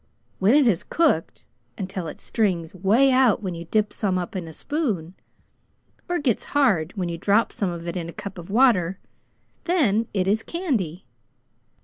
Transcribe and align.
When 0.39 0.55
it 0.55 0.65
has 0.65 0.83
cooked 0.83 1.45
until 1.77 2.07
it 2.07 2.19
strings 2.19 2.73
'way 2.73 3.11
out 3.11 3.43
when 3.43 3.53
you 3.53 3.65
dip 3.65 3.93
some 3.93 4.17
up 4.17 4.35
in 4.35 4.47
a 4.47 4.51
spoon, 4.51 5.13
or 6.09 6.17
gets 6.17 6.43
hard 6.57 6.91
when 6.95 7.07
you 7.07 7.19
drop 7.19 7.51
some 7.51 7.69
of 7.69 7.87
it 7.87 7.95
in 7.95 8.09
a 8.09 8.11
cup 8.11 8.39
of 8.39 8.49
water, 8.49 8.97
then 9.65 10.07
it 10.11 10.27
is 10.27 10.41
candy. 10.41 11.05